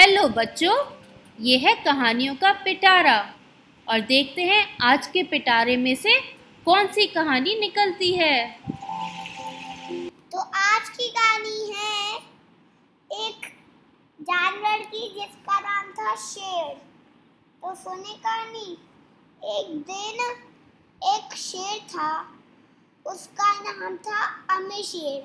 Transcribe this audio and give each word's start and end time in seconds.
Hello 0.00 0.28
बच्चों, 0.28 0.74
ये 1.40 1.56
है 1.58 1.72
कहानियों 1.76 2.34
का 2.34 2.52
पिटारा। 2.64 3.16
और 3.86 4.00
देखते 4.00 4.42
हैं 4.42 4.60
आज 4.82 5.06
के 5.06 5.22
पिटारे 5.22 5.76
में 5.76 5.94
से 5.94 6.14
कौन 6.66 6.86
सी 6.86 7.06
कहानी 7.06 7.54
निकलती 7.60 8.12
है। 8.12 8.36
तो 10.32 10.38
आज 10.38 10.88
की 10.88 11.08
कहानी 11.08 11.72
है 11.72 12.16
एक 13.10 13.46
जानवर 14.20 14.84
की, 14.84 15.02
जिसका 15.14 15.58
नाम 15.60 15.90
था 15.92 16.14
शेर। 16.14 16.72
तो 17.62 17.74
सुने 17.74 18.14
कहानी? 18.14 18.72
एक 19.42 19.76
दिन 19.90 20.22
एक 21.02 21.36
शेर 21.38 21.78
था, 21.88 22.12
उसका 23.06 23.52
नाम 23.62 23.96
था 23.96 24.24
अमी 24.56 24.82
शेर। 24.82 25.20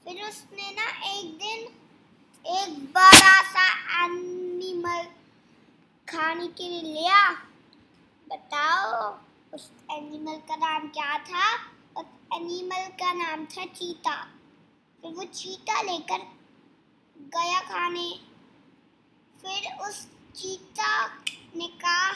फिर 0.00 0.22
उसने 0.28 0.70
ना 0.70 0.88
एक 1.10 1.34
दिन 1.34 1.68
एक 2.46 2.74
बड़ा 2.94 3.40
सा 3.42 3.64
एनिमल 4.04 5.06
खाने 6.26 6.46
के 6.46 6.68
लिए 6.68 6.80
लिया। 6.82 7.30
बताओ, 8.26 9.10
उस 9.54 9.70
एनिमल 9.90 10.36
का 10.48 10.56
नाम 10.56 10.88
क्या 10.88 11.18
था? 11.18 11.54
उस 12.00 12.06
एनिमल 12.34 12.88
का 13.00 13.12
नाम 13.12 13.44
था 13.44 13.64
चीता। 13.64 14.14
फिर 15.02 15.12
वो 15.12 15.24
चीता 15.24 15.82
लेकर 15.82 16.24
गया 17.18 17.60
खाने। 17.60 18.08
फिर 19.32 19.86
उस 19.88 20.02
चीता 20.36 21.06
ने 21.56 21.66
कहा, 21.66 22.10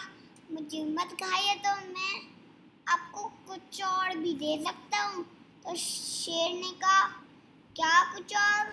मुझे 0.50 0.84
मत 0.84 1.16
खाइए 1.22 1.54
तो 1.54 1.76
मैं 1.86 2.20
आपको 2.88 3.24
कुछ 3.48 3.82
और 3.82 4.16
भी 4.16 4.34
दे 4.34 4.62
सकता 4.64 5.02
हूँ। 5.02 5.24
तो 5.64 5.76
शेर 5.76 6.52
ने 6.52 6.70
कहा, 6.72 7.06
क्या 7.76 8.04
कुछ 8.14 8.36
और? 8.36 8.72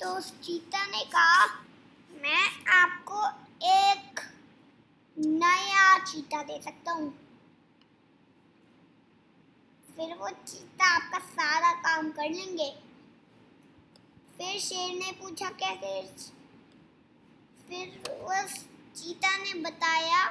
तो 0.00 0.16
उस 0.16 0.32
चीता 0.40 0.86
ने 0.86 1.04
कहा 1.04 1.46
मैं 2.22 2.66
आपको 2.72 3.26
एक 3.62 4.20
नया 5.16 5.89
चीता 6.00 6.42
दे 6.42 6.60
सकता 6.62 6.92
हूँ। 6.92 7.10
फिर 9.96 10.14
वो 10.14 10.28
चीता 10.28 10.86
आपका 10.86 11.18
सारा 11.18 11.72
काम 11.80 12.10
कर 12.10 12.30
लेंगे। 12.30 12.70
फिर 14.36 14.58
शेर 14.60 14.94
ने 14.94 15.12
पूछा, 15.12 15.50
कैसे 15.50 16.02
फिर 17.68 18.10
उस 18.10 18.54
चीता 18.96 19.36
ने 19.36 19.52
बताया, 19.60 20.24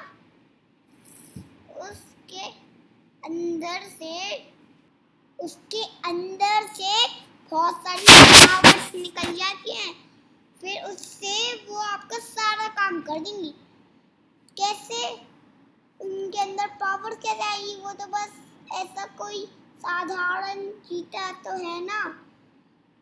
उसके 1.80 2.46
अंदर 3.26 3.88
से, 3.90 4.38
उसके 5.40 5.84
अंदर 6.06 6.68
से 6.68 7.08
बहुत 7.52 7.84
सारी 7.84 8.04
पावर्स 8.04 8.94
निकल 8.96 9.34
जाती 9.36 9.76
हैं। 9.76 9.94
फिर 10.56 10.84
उससे 10.84 11.54
वो 11.68 11.78
आपका 11.78 12.20
सारा 12.20 12.68
काम 12.68 13.02
कर 13.02 13.20
देंगी। 13.20 13.54
कैसे 14.58 14.99
पावर 16.90 17.16
क्या 17.16 17.52
आएगी 17.52 17.76
वो 17.76 17.92
तो 17.92 18.06
बस 18.08 18.30
ऐसा 18.74 19.06
कोई 19.06 19.46
साधारण 19.78 20.70
चीता 20.70 21.32
तो 21.32 21.52
है 21.52 21.86
ना? 21.86 22.04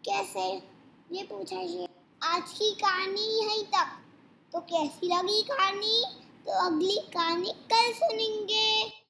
कैसे? 0.05 0.63
ये 1.11 1.23
पूछा 1.23 1.55
ये। 1.55 1.87
आज 2.23 2.43
की 2.51 2.71
कहानी 2.71 3.43
यहीं 3.43 3.63
तक। 3.63 4.03
तो 4.53 4.59
कैसी 4.59 5.07
लगी 5.07 5.41
कहानी? 5.41 6.03
तो 6.45 6.65
अगली 6.65 6.97
कहानी 7.13 7.51
कल 7.73 7.93
सुनेंगे। 7.93 9.06